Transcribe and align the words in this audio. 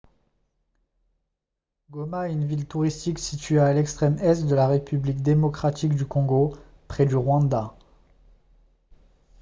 goma 1.91 2.27
est 2.27 2.33
une 2.33 2.43
ville 2.47 2.65
touristique 2.65 3.19
située 3.19 3.59
à 3.59 3.71
l'extrême 3.71 4.17
est 4.17 4.45
de 4.47 4.55
la 4.55 4.67
république 4.67 5.21
démocratique 5.21 5.93
du 5.93 6.07
congo 6.07 6.57
près 6.87 7.05
du 7.05 7.15
rwanda 7.15 7.75